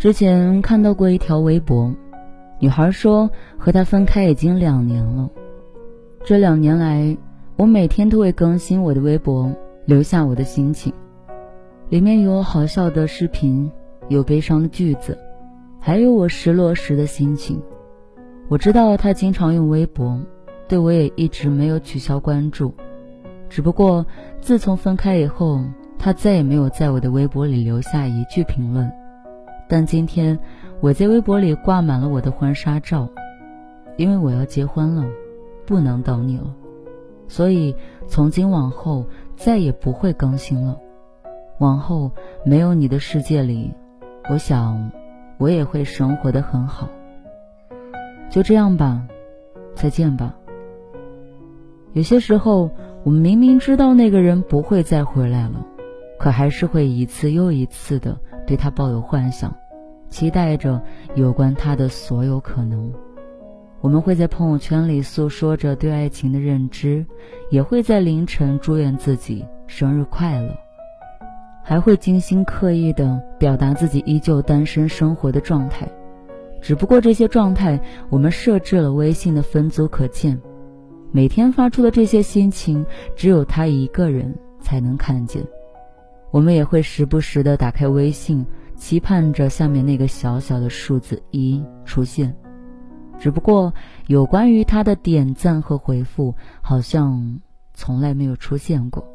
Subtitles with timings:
[0.00, 1.94] 之前看到过一条微博，
[2.58, 5.28] 女孩说和他分开已经两年了。
[6.24, 7.14] 这两年来，
[7.56, 10.90] 我每天都会更新我的微博，留下我的心情。
[11.90, 13.70] 里面有好笑的视频，
[14.08, 15.18] 有悲伤的句子，
[15.78, 17.60] 还有我失落时的心情。
[18.48, 20.18] 我知道他经常用微博，
[20.66, 22.72] 对我也一直没有取消关注。
[23.50, 24.06] 只不过
[24.40, 25.60] 自从分开以后，
[25.98, 28.90] 他再也没有在我的微博里留下一句评论。
[29.70, 30.36] 但今天
[30.80, 33.08] 我在微博里挂满了我的婚纱照，
[33.96, 35.06] 因为我要结婚了，
[35.64, 36.52] 不能等你了，
[37.28, 37.76] 所以
[38.08, 40.76] 从今往后再也不会更新了。
[41.60, 42.10] 往后
[42.44, 43.72] 没有你的世界里，
[44.28, 44.90] 我想
[45.38, 46.88] 我也会生活的很好。
[48.28, 49.06] 就这样吧，
[49.76, 50.34] 再见吧。
[51.92, 52.70] 有些时候，
[53.04, 55.64] 我们明明知道那个人不会再回来了，
[56.18, 59.54] 可还是会一次又一次的对他抱有幻想。
[60.10, 60.82] 期待着
[61.14, 62.92] 有关他的所有可能，
[63.80, 67.06] 我们会在朋友圈里诉说着对爱情的认知，
[67.48, 70.54] 也会在凌晨祝愿自己生日快乐，
[71.62, 75.88] 还会精心刻意的表达自己依旧单身生活的状态。
[76.60, 77.80] 只不过这些状态，
[78.10, 80.38] 我们设置了微信的分组可见，
[81.12, 82.84] 每天发出的这些心情，
[83.16, 85.42] 只有他一个人才能看见。
[86.30, 88.44] 我们也会时不时的打开微信。
[88.80, 92.34] 期盼着下面那个小小的数字一出现，
[93.18, 93.72] 只不过
[94.06, 97.40] 有关于他的点赞和回复，好像
[97.74, 99.06] 从来没有出现过。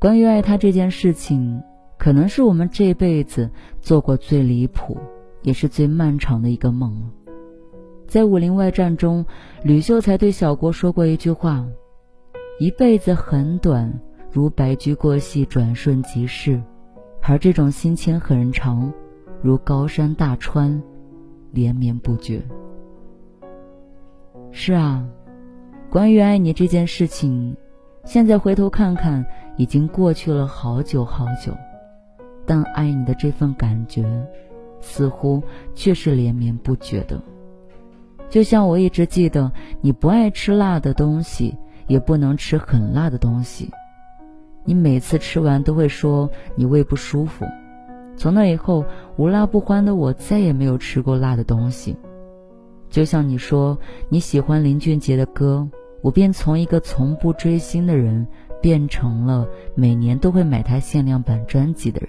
[0.00, 1.62] 关于爱他这件事情，
[1.96, 3.48] 可能是我们这辈子
[3.80, 4.98] 做过最离谱，
[5.42, 7.06] 也是最漫长的一个梦了。
[8.08, 9.24] 在《武林外传》中，
[9.62, 11.64] 吕秀才对小郭说过一句话
[12.58, 14.00] ：“一辈子很短，
[14.32, 16.60] 如白驹过隙，转瞬即逝。”
[17.26, 18.92] 而这种心情很长，
[19.40, 20.80] 如高山大川，
[21.52, 22.40] 连绵不绝。
[24.52, 25.02] 是啊，
[25.90, 27.56] 关于爱你这件事情，
[28.04, 29.24] 现在回头看看，
[29.56, 31.52] 已经过去了好久好久，
[32.46, 34.04] 但爱你的这份感觉，
[34.82, 35.42] 似乎
[35.74, 37.20] 却是连绵不绝的。
[38.28, 43.70] 就像我一直记得，你不爱吃辣的东西，也不能吃很辣的东西。
[44.66, 47.44] 你每次吃完都会说你胃不舒服，
[48.16, 48.84] 从那以后
[49.16, 51.94] 无辣不欢的我再也没有吃过辣的东西。
[52.88, 55.68] 就像你说你喜欢林俊杰的歌，
[56.00, 58.26] 我便从一个从不追星的人
[58.62, 62.08] 变成了每年都会买他限量版专辑的人。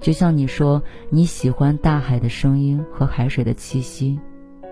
[0.00, 4.18] 就像你说你喜欢大海的声音和海水的气息，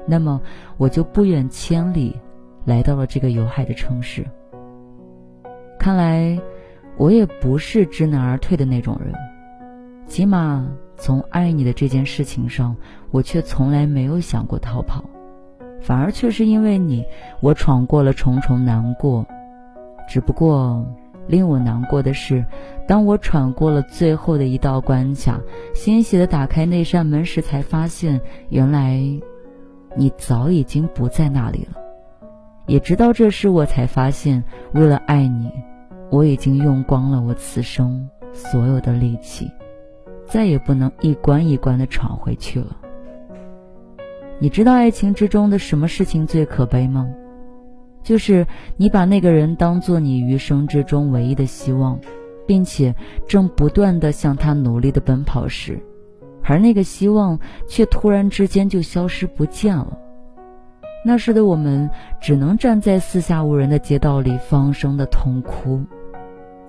[0.04, 0.40] 那么
[0.78, 2.16] 我就不远千里
[2.64, 4.26] 来到了这个有海的城市。
[5.78, 6.36] 看来。
[6.96, 9.12] 我也不是知难而退的那种人，
[10.06, 10.66] 起码
[10.96, 12.76] 从爱你的这件事情上，
[13.10, 15.02] 我却从来没有想过逃跑，
[15.80, 17.04] 反而却是因为你，
[17.40, 19.26] 我闯过了重重难过。
[20.08, 20.84] 只不过
[21.26, 22.44] 令我难过的是，
[22.86, 25.40] 当我闯过了最后的一道关卡，
[25.74, 28.20] 欣喜的打开那扇门时，才发现
[28.50, 29.00] 原来
[29.96, 31.80] 你早已经不在那里了。
[32.66, 35.50] 也直到这时，我才发现，为了爱你。
[36.12, 39.50] 我已经用光了我此生所有的力气，
[40.26, 42.76] 再也不能一关一关的闯回去了。
[44.38, 47.08] 你知道爱情之中的什么事情最可悲吗？
[48.02, 51.98] 就是你把那个人当做你余生之中唯一的希望，
[52.46, 52.94] 并且
[53.26, 55.80] 正不断的向他努力的奔跑时，
[56.42, 59.96] 而那个希望却突然之间就消失不见了。
[61.06, 61.88] 那时的我们
[62.20, 65.80] 只能站在四下无人的街道里放声的痛哭。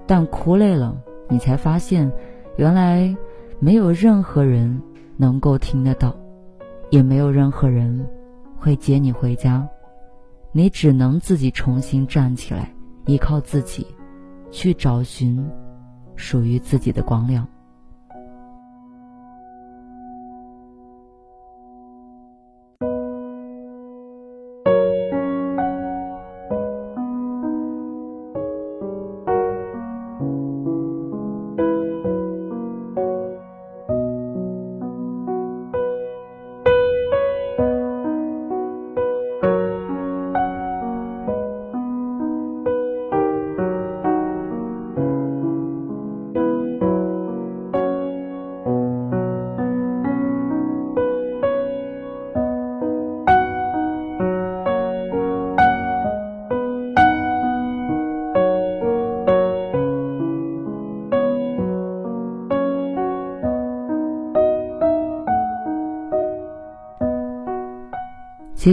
[0.06, 0.96] 但哭累了，
[1.30, 2.12] 你才发现，
[2.58, 3.16] 原来
[3.60, 4.82] 没有任何人
[5.18, 6.16] 能够听得到，
[6.90, 8.06] 也没有任何人
[8.58, 9.68] 会接你回家，
[10.52, 12.72] 你只能自己重新站起来，
[13.06, 13.88] 依靠自己，
[14.52, 15.44] 去找寻
[16.16, 17.48] 属于自己的光亮。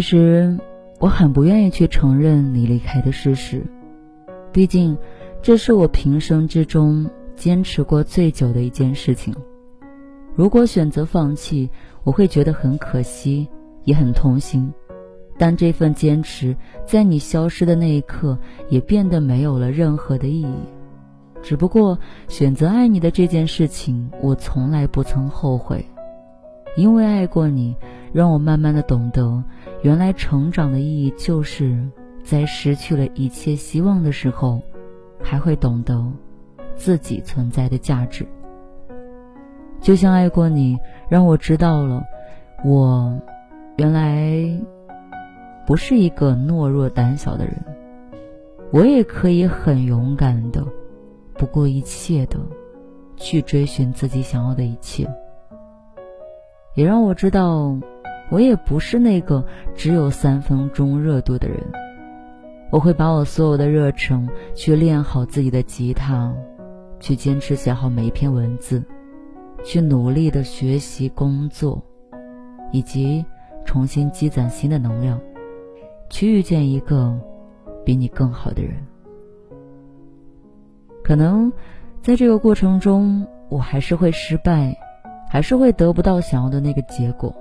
[0.00, 0.58] 其实
[0.99, 3.62] 我很不愿意去承认你离开的事实，
[4.50, 4.97] 毕竟
[5.43, 7.06] 这是我平生之中
[7.37, 9.35] 坚持过最久的一件事情。
[10.35, 11.69] 如果选择放弃，
[12.02, 13.47] 我会觉得很可惜，
[13.85, 14.73] 也很痛心。
[15.37, 16.56] 但这份坚持
[16.87, 18.38] 在你消失的那一刻，
[18.70, 20.55] 也变得没有了任何的意义。
[21.43, 25.85] 只不过选择爱你的这件事情，我从来不曾后悔，
[26.75, 27.76] 因为爱过你，
[28.12, 29.43] 让我慢慢的懂得，
[29.83, 31.89] 原来成长的意义就是
[32.23, 34.61] 在失去了一切希望的时候，
[35.23, 36.05] 还会懂得
[36.75, 38.27] 自己存在的价值。
[39.81, 40.77] 就像爱过你，
[41.09, 42.03] 让我知道了，
[42.65, 43.19] 我
[43.77, 44.61] 原来。
[45.67, 47.55] 不是一个懦弱胆小的人，
[48.73, 50.67] 我也可以很勇敢的、
[51.35, 52.41] 不顾一切的
[53.15, 55.09] 去追寻自己想要的一切。
[56.75, 57.79] 也让我知道，
[58.31, 59.44] 我也不是那个
[59.75, 61.59] 只有三分钟热度的人。
[62.71, 66.32] 我会把我所有的热忱去练好自己的吉他，
[67.00, 68.82] 去坚持写好每一篇文字，
[69.65, 71.82] 去努力的学习、工作，
[72.71, 73.25] 以及
[73.65, 75.21] 重新积攒新的能量。
[76.09, 77.17] 去遇见一个
[77.85, 78.75] 比你更好的人，
[81.05, 81.53] 可能
[82.03, 84.76] 在这个过程中，我还是会失败，
[85.29, 87.33] 还是会得不到想要的那个结果，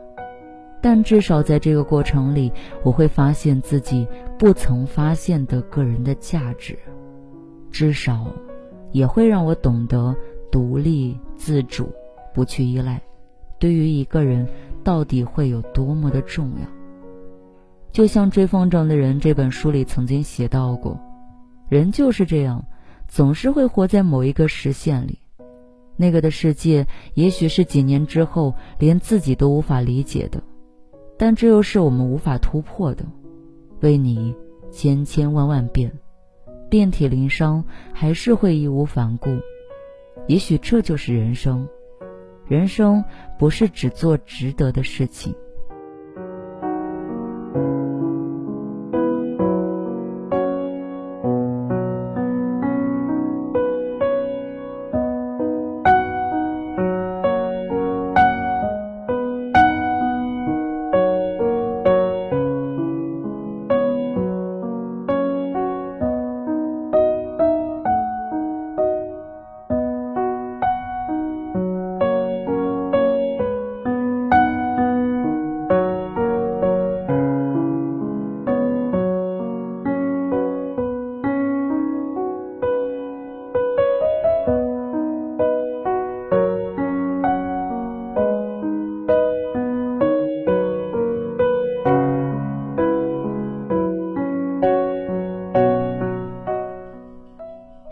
[0.81, 2.52] 但至少在这个过程里，
[2.84, 6.78] 我会发现自己不曾发现的个人的价值，
[7.72, 8.28] 至少
[8.92, 10.16] 也会让我懂得
[10.52, 11.90] 独立自主，
[12.34, 13.02] 不去依赖，
[13.60, 14.48] 对于一个人
[14.84, 16.68] 到底会有多么的重要。
[17.92, 20.98] 就像《追风筝的人》这本书里曾经写到过，
[21.68, 22.64] 人就是这样，
[23.08, 25.20] 总是会活在某一个时限里，
[25.98, 30.42] 那个的世界也许是几年之后连自己都无法理解的，
[31.19, 33.06] 但这又是我们无法突破的。
[33.81, 34.33] 为你
[34.71, 35.92] 千千万万遍，
[36.69, 37.63] 遍体鳞伤，
[37.94, 39.30] 还是会义无反顾。
[40.27, 41.68] 也许这就是人生，
[42.48, 43.04] 人生
[43.38, 45.36] 不是只做值得的事情。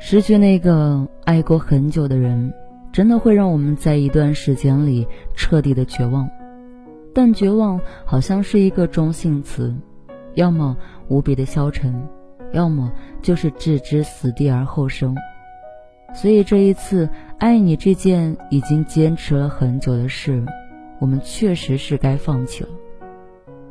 [0.09, 2.53] 失去那个爱过很久的人，
[2.93, 6.29] 真的会让我们在一段时间里彻底的绝望。
[7.13, 9.75] 但绝望好像是一个中性词，
[10.35, 10.77] 要么
[11.09, 12.07] 无比的消沉，
[12.53, 12.89] 要么
[13.21, 15.13] 就是置之死地而后生。
[16.15, 20.41] 所以这一次爱你这件已经坚持了很久的事，
[20.99, 22.69] 我们确实是该放弃了。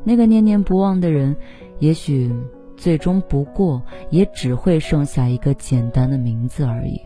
[0.05, 1.35] 那个念念不忘的人，
[1.79, 2.31] 也许。
[2.77, 7.01] 最终不过也只会剩下一个简单的名字而已。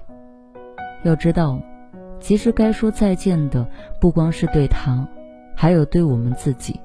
[1.03, 1.61] 要知道，
[2.19, 3.67] 其实该说再见的
[4.01, 5.09] 不光是对他，
[5.57, 6.79] 还有对我们自己。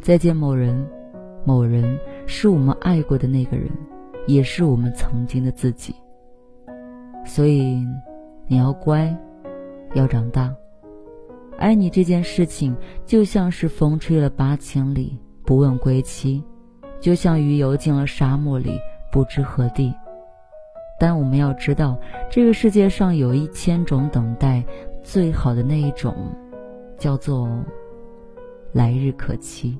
[0.00, 0.84] 再见某人，
[1.44, 3.70] 某人是我们爱过的那个人，
[4.26, 5.94] 也是我们曾经的自己。
[7.24, 7.86] 所以，
[8.48, 9.16] 你要乖，
[9.94, 10.52] 要长大。
[11.56, 16.42] 爱你这件事情，就像是风吹了八千里，不问归期。
[17.02, 18.80] 就像鱼游进了沙漠里，
[19.10, 19.92] 不知何地。
[21.00, 21.98] 但我们要知道，
[22.30, 24.64] 这个世界上有一千种等待，
[25.02, 26.14] 最好的那一种，
[26.96, 27.48] 叫做
[28.72, 29.76] 来日可期。